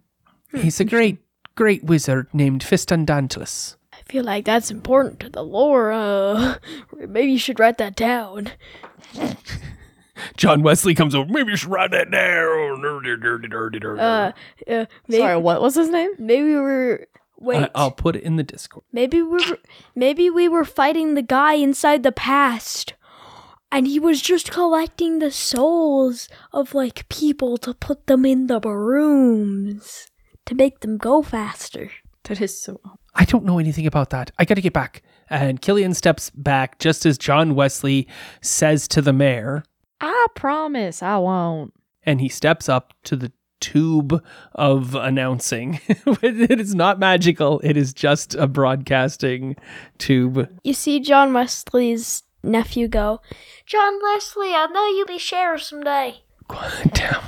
[0.54, 1.18] He's a great,
[1.56, 3.74] great wizard named Fistandantilus.
[4.06, 5.92] I feel like that's important to the lore.
[5.92, 6.58] Uh,
[7.08, 8.50] maybe you should write that down.
[10.36, 11.30] John Wesley comes over.
[11.30, 12.78] Maybe you should write that down.
[13.98, 14.32] Uh,
[14.70, 16.10] uh maybe, Sorry, what was his name?
[16.18, 17.06] maybe we were.
[17.38, 17.62] Wait.
[17.62, 18.84] I- I'll put it in the Discord.
[18.92, 19.58] Maybe we were,
[19.94, 22.94] maybe we were fighting the guy inside the past.
[23.72, 28.60] And he was just collecting the souls of like people to put them in the
[28.60, 30.06] brooms
[30.46, 31.90] to make them go faster.
[32.24, 32.80] That is so.
[33.14, 34.30] I don't know anything about that.
[34.38, 35.02] I got to get back.
[35.30, 38.08] And Killian steps back just as John Wesley
[38.40, 39.62] says to the mayor,
[40.00, 41.72] I promise I won't.
[42.04, 44.22] and he steps up to the tube
[44.52, 45.80] of announcing.
[45.88, 49.56] it is not magical, it is just a broadcasting
[49.98, 50.48] tube.
[50.62, 53.20] You see John Wesley's nephew go,
[53.64, 56.22] John Wesley, I know you'll be sheriff someday.
[56.92, 57.22] Damn.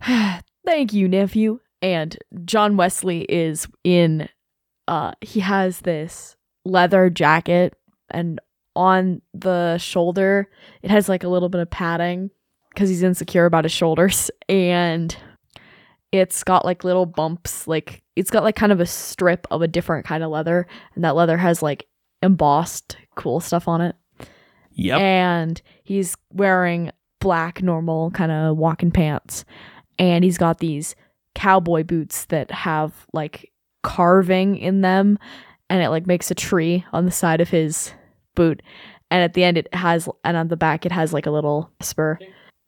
[0.64, 1.60] Thank you, nephew.
[1.82, 4.28] And John Wesley is in
[4.88, 7.74] uh he has this leather jacket
[8.10, 8.40] and
[8.74, 10.48] on the shoulder
[10.82, 12.30] it has like a little bit of padding
[12.74, 15.16] cuz he's insecure about his shoulders and
[16.10, 19.68] it's got like little bumps like it's got like kind of a strip of a
[19.68, 21.86] different kind of leather and that leather has like
[22.22, 23.94] embossed cool stuff on it
[24.74, 25.00] Yep.
[25.00, 29.44] and he's wearing black normal kind of walking pants
[29.98, 30.94] and he's got these
[31.34, 33.52] cowboy boots that have like
[33.82, 35.18] carving in them
[35.68, 37.92] and it like makes a tree on the side of his
[38.34, 38.62] boot.
[39.10, 41.70] And at the end it has and on the back it has like a little
[41.80, 42.18] spur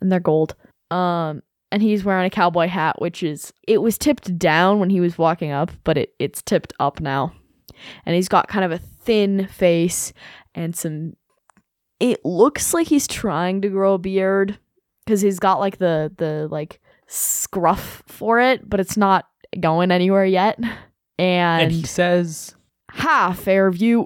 [0.00, 0.54] and they're gold.
[0.90, 1.42] Um
[1.72, 5.18] and he's wearing a cowboy hat which is it was tipped down when he was
[5.18, 7.32] walking up but it, it's tipped up now.
[8.06, 10.12] And he's got kind of a thin face
[10.54, 11.14] and some
[12.00, 14.58] it looks like he's trying to grow a beard
[15.04, 16.80] because he's got like the the like
[17.14, 19.26] scruff for it but it's not
[19.60, 20.58] going anywhere yet.
[21.18, 22.56] And, and he says,
[22.90, 24.04] Ha, fairview.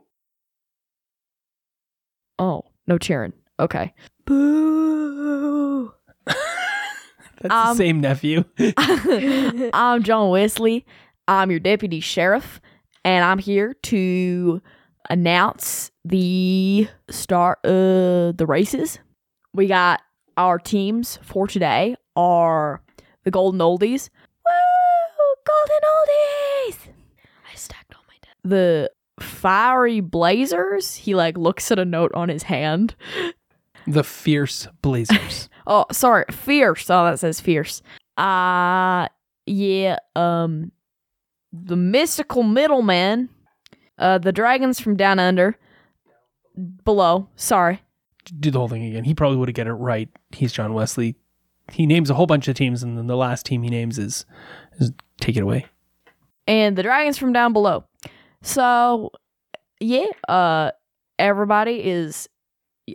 [2.39, 3.33] Oh no cheering.
[3.59, 3.95] Okay.
[4.27, 5.93] Boo.
[6.27, 6.39] That's
[7.43, 8.45] the Um, same nephew.
[9.73, 10.85] i'm john wesley.
[11.27, 12.61] I'm your deputy sheriff
[13.05, 14.61] and i'm here to
[15.11, 18.99] announce the start uh the races.
[19.55, 20.01] We got
[20.37, 22.83] our teams for today are
[23.29, 24.09] the golden oldies
[24.47, 25.35] Woo!
[25.47, 26.79] golden oldies
[27.53, 28.35] I stacked all my debt.
[28.43, 28.91] the
[29.23, 32.95] fiery blazers he like looks at a note on his hand
[33.87, 35.49] the fierce blazers.
[35.67, 37.83] oh sorry fierce oh that says fierce
[38.17, 39.09] uh
[39.47, 40.73] yeah um
[41.53, 43.29] the mystical middleman.
[43.99, 45.57] uh, the dragons from down under,
[46.85, 47.27] below.
[47.37, 47.81] Sorry.
[48.39, 49.05] Do the whole thing again.
[49.05, 50.11] He probably would have get it right.
[50.31, 51.17] He's John Wesley.
[51.73, 54.25] He names a whole bunch of teams, and then the last team he names is,
[54.79, 55.67] is take it away.
[56.47, 57.85] and the dragons from down below.
[58.43, 59.11] So,
[59.81, 60.71] yeah, uh,
[61.19, 62.29] everybody is.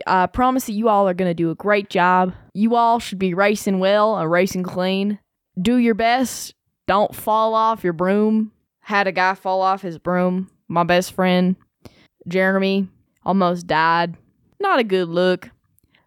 [0.08, 2.34] I promise that you all are to do a great job.
[2.52, 5.20] You all should be racing well and racing clean.
[5.60, 6.54] Do your best.
[6.88, 8.50] Don't fall off your broom.
[8.80, 10.50] Had a guy fall off his broom.
[10.66, 11.54] My best friend,
[12.26, 12.88] Jeremy,
[13.24, 14.16] almost died.
[14.60, 15.48] Not a good look.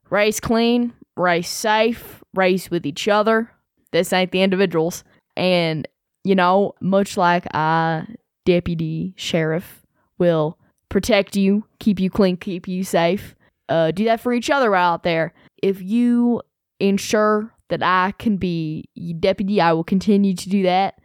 [0.10, 3.52] Race clean, race safe, race with each other.
[3.92, 5.04] This ain't the individuals.
[5.36, 5.88] And
[6.24, 8.06] you know, much like a
[8.46, 9.86] deputy sheriff
[10.18, 10.58] will
[10.90, 13.36] protect you, keep you clean, keep you safe.
[13.70, 15.34] Uh, do that for each other out there.
[15.62, 16.42] If you
[16.80, 18.90] ensure that I can be
[19.20, 21.00] deputy, I will continue to do that.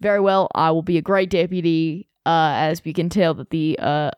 [0.00, 2.08] Very well, I will be a great deputy.
[2.26, 4.10] Uh, as we can tell that the uh,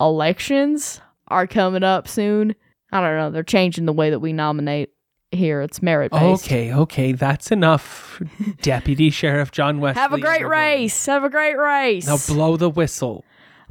[0.00, 2.54] elections are coming up soon.
[2.92, 3.30] I don't know.
[3.30, 4.90] They're changing the way that we nominate
[5.30, 5.60] here.
[5.62, 6.44] It's merit based.
[6.44, 8.20] Okay, okay, that's enough.
[8.62, 10.00] Deputy Sheriff John Wesley.
[10.00, 11.06] Have a great race.
[11.06, 12.06] Have a great race.
[12.06, 13.24] Now blow the whistle.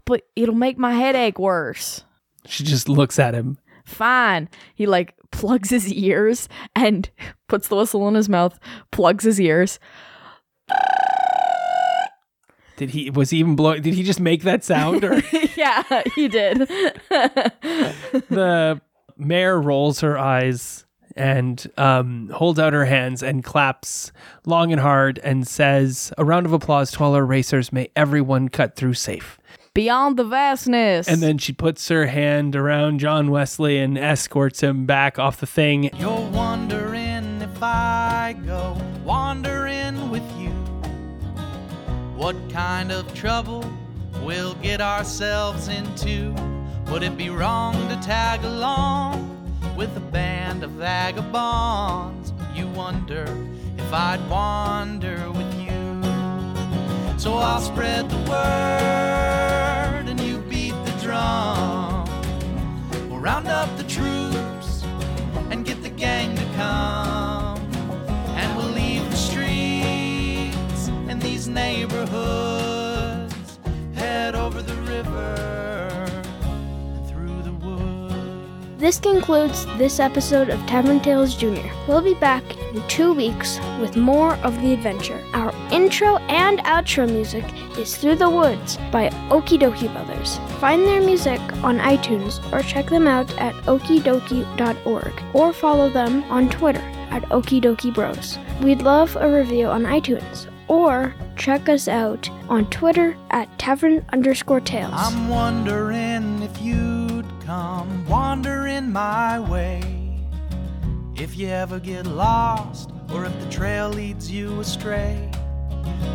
[0.05, 2.03] but it'll make my headache worse.
[2.45, 3.57] She just looks at him.
[3.85, 4.49] Fine.
[4.75, 7.09] He like plugs his ears and
[7.47, 8.57] puts the whistle in his mouth,
[8.91, 9.79] plugs his ears.
[12.77, 13.81] Did he was he even blowing?
[13.81, 15.03] Did he just make that sound?
[15.03, 15.21] Or
[15.57, 15.83] yeah,
[16.15, 16.59] he did.
[18.29, 18.79] the
[19.19, 24.11] mayor rolls her eyes and um, holds out her hands and claps
[24.45, 27.73] long and hard and says, "A round of applause to all our racers.
[27.73, 29.37] May everyone cut through safe."
[29.73, 31.07] Beyond the vastness.
[31.07, 35.45] And then she puts her hand around John Wesley and escorts him back off the
[35.45, 35.91] thing.
[35.95, 40.49] You're wondering if I go wandering with you.
[42.15, 43.63] What kind of trouble
[44.23, 46.33] we'll get ourselves into?
[46.91, 49.29] Would it be wrong to tag along
[49.77, 52.33] with a band of vagabonds?
[52.55, 53.25] You wonder
[53.77, 56.01] if I'd wander with you.
[57.19, 62.05] So I'll spread the word and you beat the drum.
[63.07, 64.83] We'll round up the troops
[65.51, 67.59] and get the gang to come.
[68.35, 72.48] And we'll leave the streets and these neighborhoods.
[78.79, 81.67] This concludes this episode of Tavern Tales Jr.
[81.85, 85.21] We'll be back in two weeks with more of the adventure.
[85.33, 87.43] Our intro and outro music
[87.77, 90.39] is Through the Woods by Okee Dokee Brothers.
[90.61, 96.49] Find their music on iTunes or check them out at okeedokee.org or follow them on
[96.49, 98.39] Twitter at Okee Dokee Bros.
[98.61, 104.61] We'd love a review on iTunes or check us out on Twitter at tavern underscore
[104.61, 104.93] tales.
[104.95, 106.88] I'm wondering if you'd
[107.49, 109.81] come wandering my way.
[111.15, 115.31] If you ever get lost, or if the trail leads you astray,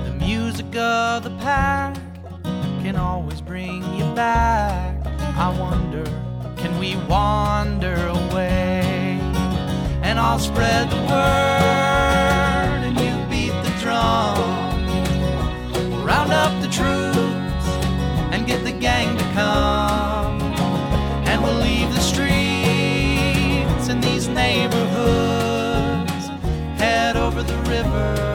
[0.04, 1.96] the music of the pack
[2.84, 5.04] can always bring you back.
[5.36, 6.04] I wonder,
[6.56, 9.18] can we wander away?
[10.04, 14.38] And I'll spread the word, and you beat the drum.
[16.06, 17.66] Round up the troops
[18.32, 19.93] and get the gang to come.
[27.66, 28.33] River